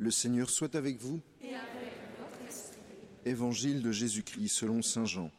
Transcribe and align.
Le 0.00 0.10
Seigneur 0.10 0.48
soit 0.48 0.76
avec 0.76 0.98
vous. 0.98 1.20
Évangile 3.26 3.82
de 3.82 3.92
Jésus-Christ 3.92 4.48
selon 4.48 4.80
Saint 4.80 5.04
Jean. 5.04 5.30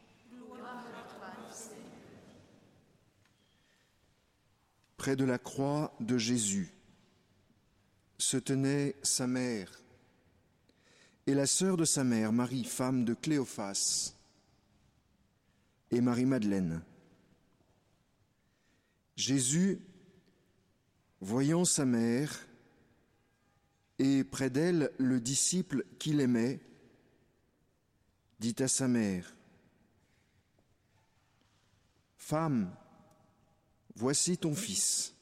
Près 4.96 5.16
de 5.16 5.24
la 5.24 5.38
croix 5.38 5.92
de 5.98 6.16
Jésus 6.16 6.72
se 8.18 8.36
tenait 8.36 8.94
sa 9.02 9.26
mère 9.26 9.82
et 11.26 11.34
la 11.34 11.48
sœur 11.48 11.76
de 11.76 11.84
sa 11.84 12.04
mère, 12.04 12.32
Marie, 12.32 12.64
femme 12.64 13.04
de 13.04 13.14
Cléophas, 13.14 14.14
et 15.90 16.00
Marie-Madeleine. 16.00 16.82
Jésus, 19.16 19.80
voyant 21.20 21.64
sa 21.64 21.84
mère, 21.84 22.46
et 23.98 24.24
près 24.24 24.50
d'elle 24.50 24.90
le 24.98 25.20
disciple 25.20 25.84
qu'il 25.98 26.20
aimait, 26.20 26.60
dit 28.40 28.56
à 28.58 28.68
sa 28.68 28.88
mère, 28.88 29.36
Femme, 32.16 32.74
voici 33.94 34.38
ton 34.38 34.54
fils. 34.54 35.14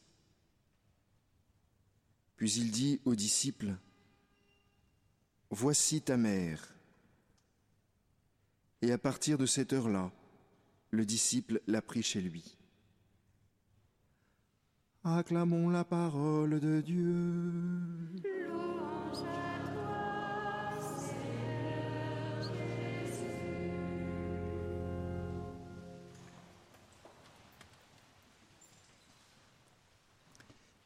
Puis 2.37 2.53
il 2.53 2.71
dit 2.71 3.01
au 3.05 3.15
disciple, 3.15 3.77
Voici 5.51 6.01
ta 6.01 6.17
mère. 6.17 6.75
Et 8.83 8.93
à 8.93 8.99
partir 8.99 9.37
de 9.37 9.47
cette 9.47 9.73
heure-là, 9.73 10.13
le 10.91 11.05
disciple 11.05 11.61
l'a 11.67 11.83
pris 11.83 12.03
chez 12.03 12.21
lui. 12.21 12.57
Acclamons 15.03 15.71
la 15.71 15.85
parole 15.85 16.61
de 16.61 16.81
Dieu. 16.81 18.40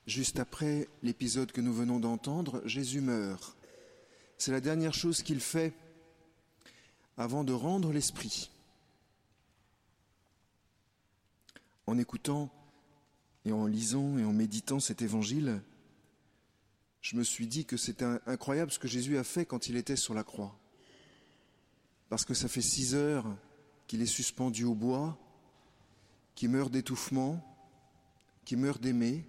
Juste 0.07 0.39
après 0.39 0.87
l'épisode 1.03 1.51
que 1.51 1.61
nous 1.61 1.75
venons 1.75 1.99
d'entendre, 1.99 2.63
Jésus 2.65 3.01
meurt. 3.01 3.57
C'est 4.39 4.53
la 4.53 4.61
dernière 4.61 4.95
chose 4.95 5.23
qu'il 5.23 5.41
fait 5.41 5.73
avant 7.17 7.43
de 7.43 7.53
rendre 7.53 7.93
l'esprit. 7.93 8.51
En 11.89 11.99
écoutant 11.99 12.49
et 13.45 13.51
en 13.51 13.67
lisant 13.67 14.17
et 14.17 14.25
en 14.25 14.33
méditant 14.33 14.79
cet 14.79 15.03
évangile, 15.03 15.61
je 17.05 17.17
me 17.17 17.23
suis 17.23 17.47
dit 17.47 17.67
que 17.67 17.77
c'était 17.77 18.07
incroyable 18.25 18.73
ce 18.73 18.79
que 18.79 18.89
Jésus 18.89 19.19
a 19.19 19.25
fait 19.25 19.45
quand 19.45 19.69
il 19.69 19.77
était 19.77 19.95
sur 19.95 20.15
la 20.15 20.25
croix. 20.25 20.59
Parce 22.09 22.25
que 22.25 22.33
ça 22.33 22.49
fait 22.49 22.63
six 22.63 22.95
heures 22.95 23.27
qu'il 23.87 24.01
est 24.01 24.07
suspendu 24.07 24.65
au 24.65 24.75
bois, 24.75 25.19
qu'il 26.35 26.49
meurt 26.49 26.73
d'étouffement, 26.73 27.45
qu'il 28.47 28.57
meurt 28.57 28.81
d'aimer. 28.81 29.29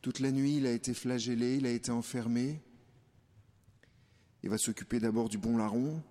Toute 0.00 0.18
la 0.18 0.32
nuit, 0.32 0.56
il 0.56 0.66
a 0.66 0.72
été 0.72 0.94
flagellé, 0.94 1.56
il 1.56 1.66
a 1.66 1.70
été 1.70 1.90
enfermé. 1.90 2.62
Il 4.42 4.48
va 4.48 4.56
s'occuper 4.56 4.98
d'abord 4.98 5.28
du 5.28 5.36
bon 5.36 5.58
larron, 5.58 6.02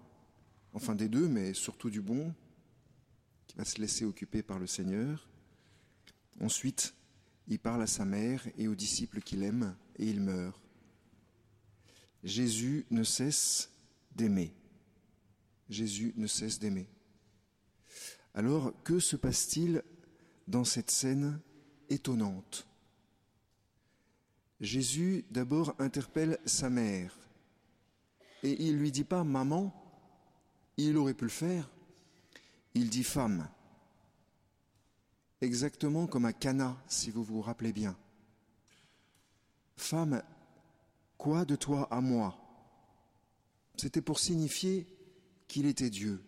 enfin 0.73 0.93
des 0.93 1.09
deux, 1.09 1.27
mais 1.27 1.55
surtout 1.55 1.89
du 1.89 2.01
bon, 2.01 2.31
qui 3.47 3.57
va 3.57 3.66
se 3.66 3.81
laisser 3.81 4.05
occuper 4.05 4.43
par 4.43 4.59
le 4.59 4.67
Seigneur. 4.67 5.27
Ensuite, 6.39 6.93
il 7.47 7.57
parle 7.57 7.81
à 7.81 7.88
sa 7.88 8.05
mère 8.05 8.47
et 8.59 8.67
aux 8.67 8.75
disciples 8.75 9.21
qu'il 9.21 9.41
aime, 9.41 9.75
et 9.97 10.05
il 10.05 10.21
meurt. 10.21 10.61
Jésus 12.23 12.85
ne 12.89 13.03
cesse 13.03 13.69
d'aimer. 14.15 14.53
Jésus 15.69 16.13
ne 16.17 16.27
cesse 16.27 16.59
d'aimer. 16.59 16.88
Alors, 18.33 18.73
que 18.83 18.99
se 18.99 19.16
passe-t-il 19.16 19.83
dans 20.47 20.63
cette 20.63 20.91
scène 20.91 21.39
étonnante? 21.89 22.67
Jésus 24.59 25.25
d'abord 25.31 25.75
interpelle 25.79 26.39
sa 26.45 26.69
mère 26.69 27.16
et 28.45 28.67
il 28.67 28.78
lui 28.78 28.91
dit 28.91 29.03
pas 29.03 29.23
maman, 29.23 29.73
il 30.78 30.97
aurait 30.97 31.13
pu 31.13 31.25
le 31.25 31.31
faire. 31.31 31.69
Il 32.73 32.89
dit 32.89 33.03
femme. 33.03 33.50
Exactement 35.41 36.07
comme 36.07 36.25
à 36.25 36.34
Cana, 36.34 36.78
si 36.88 37.09
vous 37.09 37.23
vous 37.23 37.41
rappelez 37.41 37.73
bien. 37.73 37.97
Femme, 39.75 40.24
quoi 41.18 41.46
de 41.46 41.56
toi 41.56 41.88
à 41.91 42.02
moi? 42.02 42.38
C'était 43.78 44.02
pour 44.02 44.19
signifier 44.19 44.88
qu'il 45.47 45.66
était 45.66 45.90
Dieu. 45.90 46.24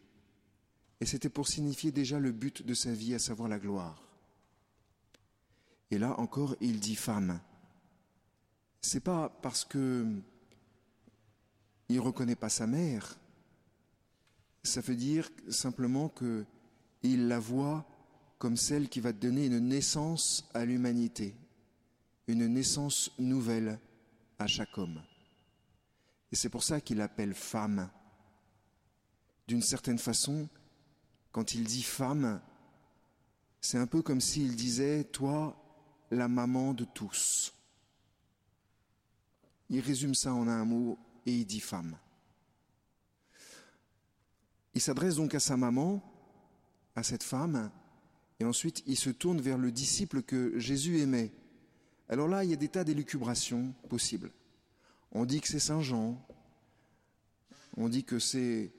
Et 0.99 1.05
c'était 1.05 1.29
pour 1.29 1.47
signifier 1.47 1.91
déjà 1.91 2.19
le 2.19 2.31
but 2.31 2.65
de 2.65 2.73
sa 2.73 2.91
vie, 2.91 3.13
à 3.13 3.19
savoir 3.19 3.47
la 3.47 3.59
gloire. 3.59 4.03
Et 5.91 5.97
là 5.97 6.19
encore, 6.19 6.55
il 6.59 6.79
dit 6.79 6.95
femme. 6.95 7.39
C'est 8.81 8.99
pas 8.99 9.29
parce 9.41 9.63
que 9.63 10.05
il 11.89 11.99
reconnaît 11.99 12.35
pas 12.35 12.49
sa 12.49 12.67
mère. 12.67 13.17
Ça 14.63 14.81
veut 14.81 14.95
dire 14.95 15.29
simplement 15.49 16.09
que 16.09 16.45
il 17.03 17.27
la 17.27 17.39
voit 17.39 17.85
comme 18.37 18.57
celle 18.57 18.89
qui 18.89 18.99
va 18.99 19.13
donner 19.13 19.45
une 19.45 19.59
naissance 19.59 20.49
à 20.53 20.65
l'humanité, 20.65 21.35
une 22.27 22.47
naissance 22.47 23.11
nouvelle 23.17 23.79
à 24.39 24.47
chaque 24.47 24.77
homme. 24.77 25.01
Et 26.31 26.35
c'est 26.35 26.49
pour 26.49 26.63
ça 26.63 26.81
qu'il 26.81 27.01
appelle 27.01 27.33
femme. 27.33 27.89
D'une 29.47 29.61
certaine 29.61 29.97
façon, 29.97 30.49
quand 31.31 31.53
il 31.53 31.63
dit 31.63 31.83
femme, 31.83 32.41
c'est 33.61 33.77
un 33.77 33.87
peu 33.87 34.01
comme 34.01 34.21
s'il 34.21 34.55
disait, 34.55 35.05
toi, 35.05 35.55
la 36.11 36.27
maman 36.27 36.73
de 36.73 36.83
tous. 36.83 37.53
Il 39.69 39.79
résume 39.79 40.15
ça 40.15 40.33
en 40.33 40.47
un 40.47 40.65
mot 40.65 40.97
et 41.25 41.33
il 41.33 41.45
dit 41.45 41.59
femme. 41.59 41.97
Il 44.73 44.81
s'adresse 44.81 45.15
donc 45.15 45.33
à 45.33 45.39
sa 45.39 45.57
maman, 45.57 46.01
à 46.95 47.03
cette 47.03 47.23
femme, 47.23 47.71
et 48.39 48.45
ensuite 48.45 48.83
il 48.85 48.95
se 48.95 49.09
tourne 49.09 49.41
vers 49.41 49.57
le 49.57 49.71
disciple 49.71 50.21
que 50.21 50.57
Jésus 50.59 50.99
aimait. 50.99 51.33
Alors 52.09 52.27
là, 52.27 52.43
il 52.43 52.49
y 52.49 52.53
a 52.53 52.57
des 52.57 52.69
tas 52.69 52.83
d'élucubrations 52.83 53.73
possibles. 53.89 54.31
On 55.11 55.25
dit 55.25 55.41
que 55.41 55.47
c'est 55.47 55.59
Saint 55.59 55.81
Jean, 55.81 56.25
on 57.75 57.89
dit 57.89 58.03
que 58.03 58.19
c'est 58.19 58.71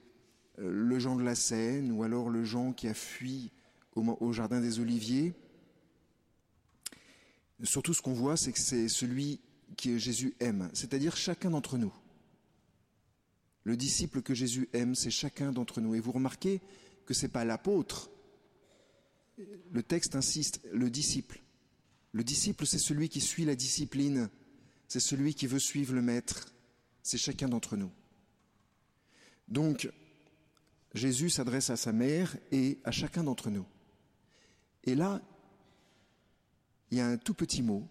euh, 0.58 0.70
le 0.70 0.98
Jean 0.98 1.16
de 1.16 1.22
la 1.22 1.34
Seine, 1.34 1.92
ou 1.92 2.02
alors 2.02 2.30
le 2.30 2.44
Jean 2.44 2.72
qui 2.72 2.88
a 2.88 2.94
fui 2.94 3.52
au, 3.94 4.02
au 4.20 4.32
Jardin 4.32 4.60
des 4.60 4.80
Oliviers. 4.80 5.34
Surtout 7.62 7.94
ce 7.94 8.02
qu'on 8.02 8.12
voit, 8.12 8.36
c'est 8.36 8.52
que 8.52 8.58
c'est 8.58 8.88
celui 8.88 9.40
que 9.76 9.98
Jésus 9.98 10.34
aime, 10.40 10.70
c'est-à-dire 10.72 11.16
chacun 11.16 11.50
d'entre 11.50 11.78
nous. 11.78 11.92
Le 13.64 13.76
disciple 13.76 14.22
que 14.22 14.34
Jésus 14.34 14.68
aime, 14.72 14.94
c'est 14.94 15.10
chacun 15.10 15.52
d'entre 15.52 15.80
nous. 15.80 15.94
Et 15.94 16.00
vous 16.00 16.12
remarquez 16.12 16.62
que 17.04 17.12
ce 17.12 17.26
n'est 17.26 17.32
pas 17.32 17.44
l'apôtre. 17.44 18.10
Le 19.70 19.82
texte 19.82 20.16
insiste, 20.16 20.60
le 20.72 20.88
disciple. 20.88 21.42
Le 22.12 22.24
disciple, 22.24 22.66
c'est 22.66 22.78
celui 22.78 23.08
qui 23.08 23.20
suit 23.20 23.44
la 23.44 23.54
discipline. 23.54 24.30
C'est 24.88 25.00
celui 25.00 25.34
qui 25.34 25.46
veut 25.46 25.58
suivre 25.58 25.94
le 25.94 26.02
maître. 26.02 26.48
C'est 27.02 27.18
chacun 27.18 27.48
d'entre 27.48 27.76
nous. 27.76 27.92
Donc, 29.48 29.90
Jésus 30.94 31.30
s'adresse 31.30 31.70
à 31.70 31.76
sa 31.76 31.92
mère 31.92 32.36
et 32.50 32.78
à 32.84 32.90
chacun 32.90 33.24
d'entre 33.24 33.50
nous. 33.50 33.66
Et 34.84 34.94
là, 34.94 35.22
il 36.90 36.98
y 36.98 37.00
a 37.00 37.06
un 37.06 37.18
tout 37.18 37.34
petit 37.34 37.62
mot. 37.62 37.86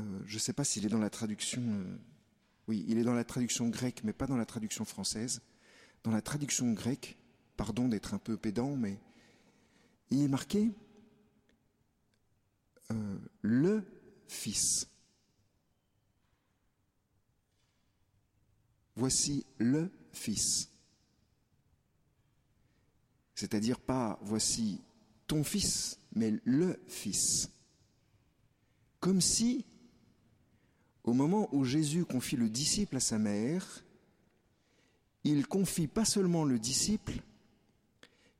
Euh, 0.00 0.20
je 0.26 0.34
ne 0.34 0.40
sais 0.40 0.52
pas 0.52 0.64
s'il 0.64 0.84
est 0.84 0.90
dans 0.90 0.98
la 0.98 1.10
traduction. 1.10 1.62
Euh, 1.62 1.96
oui, 2.68 2.84
il 2.88 2.98
est 2.98 3.04
dans 3.04 3.14
la 3.14 3.24
traduction 3.24 3.68
grecque, 3.68 4.02
mais 4.04 4.12
pas 4.12 4.26
dans 4.26 4.36
la 4.36 4.46
traduction 4.46 4.84
française. 4.84 5.40
Dans 6.04 6.10
la 6.10 6.20
traduction 6.20 6.72
grecque, 6.72 7.16
pardon 7.56 7.88
d'être 7.88 8.12
un 8.12 8.18
peu 8.18 8.36
pédant, 8.36 8.76
mais 8.76 8.98
il 10.10 10.22
est 10.22 10.28
marqué 10.28 10.70
le 13.42 13.84
Fils. 14.26 14.88
Voici 18.96 19.44
le 19.58 19.90
Fils. 20.12 20.70
C'est-à-dire 23.34 23.80
pas 23.80 24.18
voici 24.22 24.80
ton 25.26 25.44
Fils, 25.44 25.98
mais 26.14 26.32
le 26.44 26.80
Fils. 26.86 27.50
Comme 29.00 29.20
si 29.20 29.66
au 31.04 31.12
moment 31.12 31.48
où 31.52 31.64
Jésus 31.64 32.04
confie 32.04 32.36
le 32.36 32.48
disciple 32.48 32.96
à 32.96 33.00
sa 33.00 33.18
mère, 33.18 33.84
il 35.24 35.46
confie 35.46 35.88
pas 35.88 36.04
seulement 36.04 36.44
le 36.44 36.58
disciple, 36.58 37.14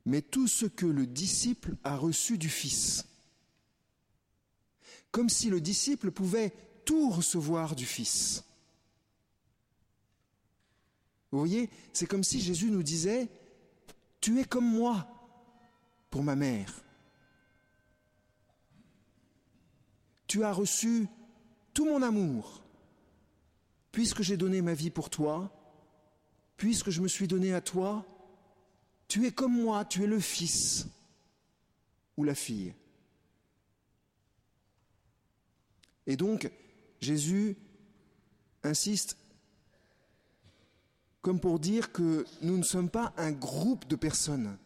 mais 0.05 0.21
tout 0.21 0.47
ce 0.47 0.65
que 0.65 0.85
le 0.85 1.05
disciple 1.05 1.75
a 1.83 1.97
reçu 1.97 2.37
du 2.37 2.49
Fils. 2.49 3.05
Comme 5.13 5.29
si 5.29 5.51
le 5.51 5.61
disciple 5.61 6.09
pouvait 6.09 6.51
tout 6.85 7.11
recevoir 7.11 7.75
du 7.75 7.85
Fils. 7.85 8.43
Vous 11.31 11.37
voyez, 11.37 11.69
c'est 11.93 12.07
comme 12.07 12.23
si 12.23 12.41
Jésus 12.41 12.71
nous 12.71 12.81
disait, 12.81 13.29
tu 14.19 14.39
es 14.39 14.43
comme 14.43 14.67
moi 14.67 15.07
pour 16.09 16.23
ma 16.23 16.35
mère. 16.35 16.83
Tu 20.25 20.43
as 20.43 20.51
reçu 20.51 21.07
tout 21.75 21.85
mon 21.85 22.01
amour, 22.01 22.63
puisque 23.91 24.23
j'ai 24.23 24.35
donné 24.35 24.63
ma 24.63 24.73
vie 24.73 24.89
pour 24.89 25.11
toi, 25.11 25.51
puisque 26.57 26.89
je 26.89 27.01
me 27.01 27.07
suis 27.07 27.27
donné 27.27 27.53
à 27.53 27.61
toi, 27.61 28.03
tu 29.07 29.27
es 29.27 29.31
comme 29.31 29.61
moi, 29.61 29.85
tu 29.85 30.03
es 30.03 30.07
le 30.07 30.19
fils 30.19 30.87
ou 32.17 32.23
la 32.23 32.33
fille. 32.33 32.73
Et 36.07 36.17
donc, 36.17 36.51
Jésus 36.99 37.57
insiste 38.63 39.17
comme 41.21 41.39
pour 41.39 41.57
dire 41.57 41.93
que 41.93 42.25
nous 42.41 42.57
ne 42.57 42.63
sommes 42.63 42.89
pas 42.89 43.13
un 43.15 43.31
groupe 43.31 43.87
de 43.87 43.95
personnes. 43.95 44.57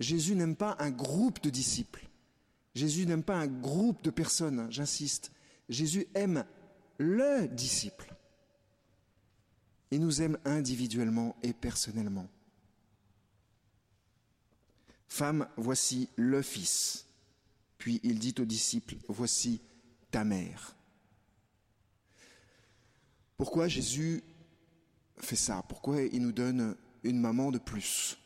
Jésus 0.00 0.34
n'aime 0.34 0.56
pas 0.56 0.74
un 0.78 0.90
groupe 0.90 1.42
de 1.42 1.50
disciples. 1.50 2.08
Jésus 2.74 3.06
n'aime 3.06 3.22
pas 3.22 3.36
un 3.36 3.46
groupe 3.46 4.02
de 4.02 4.10
personnes, 4.10 4.66
j'insiste. 4.70 5.30
Jésus 5.68 6.06
aime 6.14 6.44
le 6.98 7.46
disciple. 7.46 8.14
Il 9.90 10.00
nous 10.00 10.22
aime 10.22 10.38
individuellement 10.46 11.36
et 11.42 11.52
personnellement. 11.52 12.28
Femme, 15.06 15.46
voici 15.56 16.08
le 16.16 16.42
Fils. 16.42 17.06
Puis 17.78 18.00
il 18.02 18.18
dit 18.18 18.34
aux 18.38 18.46
disciples, 18.46 18.96
voici 19.08 19.60
ta 20.14 20.22
mère. 20.22 20.76
Pourquoi 23.36 23.66
Jésus 23.66 24.22
fait 25.18 25.34
ça? 25.34 25.64
Pourquoi 25.68 26.02
il 26.02 26.22
nous 26.22 26.30
donne 26.30 26.76
une 27.02 27.18
maman 27.18 27.50
de 27.50 27.58
plus? 27.58 28.16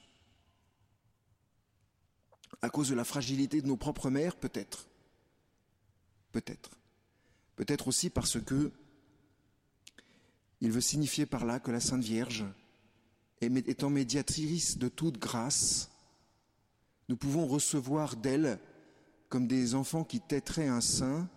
À 2.61 2.69
cause 2.69 2.91
de 2.91 2.95
la 2.95 3.05
fragilité 3.05 3.63
de 3.63 3.67
nos 3.67 3.79
propres 3.79 4.11
mères, 4.11 4.37
peut-être. 4.37 4.87
Peut-être. 6.31 6.73
Peut-être 7.57 7.89
aussi 7.89 8.11
parce 8.11 8.39
que 8.39 8.71
il 10.61 10.71
veut 10.71 10.83
signifier 10.83 11.25
par 11.25 11.47
là 11.47 11.59
que 11.59 11.71
la 11.71 11.81
Sainte 11.81 12.05
Vierge, 12.05 12.45
étant 13.41 13.89
médiatrice 13.89 14.77
de 14.77 14.89
toute 14.89 15.17
grâce, 15.17 15.91
nous 17.09 17.17
pouvons 17.17 17.47
recevoir 17.47 18.15
d'elle, 18.15 18.61
comme 19.31 19.47
des 19.47 19.75
enfants 19.75 20.05
qui 20.05 20.21
têteraient 20.21 20.69
un 20.69 20.83
sein, 20.83 21.31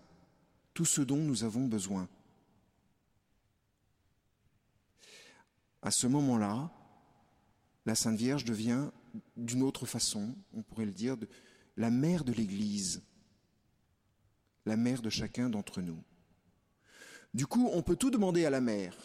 tout 0.74 0.86
ce 0.86 1.02
dont 1.02 1.18
nous 1.18 1.44
avons 1.44 1.68
besoin. 1.68 2.08
À 5.82 5.92
ce 5.92 6.08
moment-là, 6.08 6.72
la 7.86 7.96
Sainte 7.96 8.18
Vierge 8.18 8.46
devient, 8.46 8.90
d'une 9.36 9.64
autre 9.64 9.86
façon, 9.86 10.36
on 10.54 10.62
pourrait 10.62 10.86
le 10.86 10.94
dire, 10.94 11.18
la 11.76 11.90
mère 11.90 12.24
de 12.24 12.32
l'Église, 12.32 13.02
la 14.66 14.78
mère 14.78 15.02
de 15.02 15.10
chacun 15.10 15.50
d'entre 15.50 15.82
nous. 15.82 16.02
Du 17.34 17.48
coup, 17.48 17.70
on 17.74 17.82
peut 17.82 17.96
tout 17.96 18.12
demander 18.12 18.46
à 18.46 18.50
la 18.50 18.62
mère, 18.62 18.96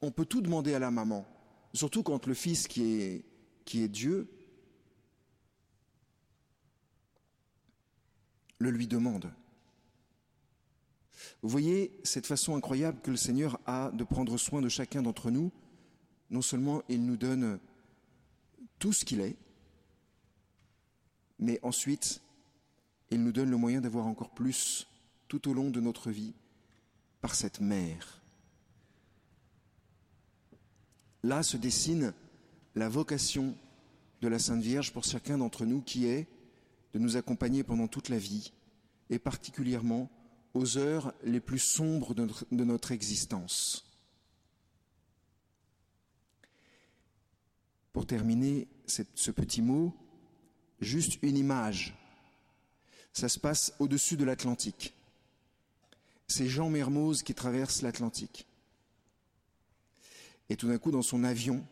on 0.00 0.10
peut 0.10 0.24
tout 0.24 0.40
demander 0.40 0.74
à 0.74 0.78
la 0.78 0.90
maman, 0.90 1.26
surtout 1.74 2.02
quand 2.02 2.26
le 2.26 2.34
Fils 2.34 2.66
qui 2.66 3.00
est, 3.02 3.24
qui 3.64 3.82
est 3.82 3.88
Dieu 3.88 4.30
le 8.58 8.70
lui 8.70 8.86
demande. 8.86 9.30
Vous 11.42 11.48
voyez 11.48 11.98
cette 12.04 12.26
façon 12.26 12.56
incroyable 12.56 13.00
que 13.02 13.10
le 13.10 13.16
Seigneur 13.16 13.60
a 13.66 13.90
de 13.92 14.04
prendre 14.04 14.36
soin 14.36 14.60
de 14.60 14.68
chacun 14.68 15.02
d'entre 15.02 15.30
nous. 15.30 15.50
Non 16.30 16.42
seulement 16.42 16.82
il 16.88 17.04
nous 17.04 17.16
donne 17.16 17.58
tout 18.78 18.92
ce 18.92 19.04
qu'il 19.04 19.20
est, 19.20 19.36
mais 21.38 21.58
ensuite 21.62 22.20
il 23.10 23.22
nous 23.22 23.32
donne 23.32 23.50
le 23.50 23.56
moyen 23.56 23.80
d'avoir 23.80 24.06
encore 24.06 24.30
plus 24.30 24.86
tout 25.28 25.48
au 25.48 25.54
long 25.54 25.70
de 25.70 25.80
notre 25.80 26.10
vie 26.10 26.34
par 27.20 27.34
cette 27.34 27.60
mère. 27.60 28.22
Là 31.22 31.42
se 31.42 31.56
dessine 31.56 32.12
la 32.74 32.88
vocation 32.88 33.56
de 34.20 34.28
la 34.28 34.38
Sainte 34.38 34.62
Vierge 34.62 34.92
pour 34.92 35.04
chacun 35.04 35.38
d'entre 35.38 35.64
nous 35.64 35.80
qui 35.80 36.06
est 36.06 36.26
de 36.94 36.98
nous 36.98 37.16
accompagner 37.16 37.62
pendant 37.62 37.88
toute 37.88 38.08
la 38.08 38.18
vie 38.18 38.52
et 39.10 39.18
particulièrement 39.18 40.10
aux 40.56 40.78
heures 40.78 41.12
les 41.22 41.40
plus 41.40 41.58
sombres 41.58 42.14
de 42.14 42.64
notre, 42.64 42.92
existence. 42.92 43.84
Pour 47.92 48.06
terminer 48.06 48.66
ce 48.86 49.30
petit 49.30 49.62
mot, 49.62 49.94
juste 50.80 51.18
une 51.22 51.36
image. 51.36 51.94
Ça 53.12 53.28
se 53.28 53.38
passe 53.38 53.74
au-dessus 53.78 54.16
de 54.16 54.24
l'Atlantique. 54.24 54.94
C'est 56.26 56.48
Jean 56.48 56.70
Mermoz 56.70 57.22
qui 57.22 57.34
traverse 57.34 57.82
l'Atlantique. 57.82 58.46
Et 60.48 60.56
tout 60.56 60.68
d'un 60.68 60.78
coup, 60.78 60.90
dans 60.90 61.02
son 61.02 61.24
avion, 61.24 61.64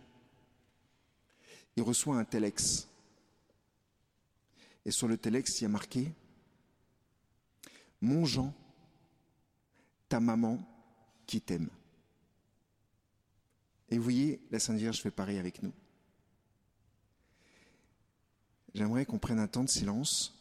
il 1.76 1.82
reçoit 1.82 2.16
un 2.16 2.25
telex. 2.25 2.88
Et 4.84 4.90
sur 4.90 5.08
le 5.08 5.16
telex, 5.16 5.60
il 5.60 5.64
y 5.64 5.66
a 5.66 5.70
marqué 5.70 6.12
Mon 8.00 8.25
Jean, 8.25 8.54
ta 10.09 10.21
maman 10.21 10.59
qui 11.27 11.41
t'aime. 11.41 11.71
Et 13.91 13.97
vous 13.97 14.05
voyez, 14.05 14.41
la 14.51 14.59
Sainte 14.59 14.79
Vierge 14.79 15.01
fait 15.01 15.11
pareil 15.11 15.39
avec 15.39 15.62
nous. 15.62 15.73
J'aimerais 18.75 19.06
qu'on 19.06 19.19
prenne 19.19 19.39
un 19.39 19.47
temps 19.47 19.65
de 19.65 19.69
silence 19.69 20.35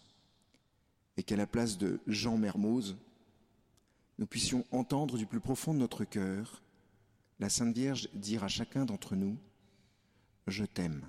et 1.17 1.23
qu'à 1.23 1.35
la 1.35 1.45
place 1.45 1.77
de 1.77 1.99
Jean 2.07 2.37
Mermoz, 2.37 2.97
nous 4.17 4.25
puissions 4.25 4.65
entendre 4.71 5.17
du 5.17 5.25
plus 5.25 5.39
profond 5.39 5.73
de 5.73 5.79
notre 5.79 6.03
cœur 6.03 6.63
la 7.39 7.49
Sainte 7.49 7.75
Vierge 7.75 8.09
dire 8.13 8.43
à 8.43 8.47
chacun 8.47 8.85
d'entre 8.85 9.15
nous, 9.15 9.37
je 10.47 10.65
t'aime. 10.65 11.05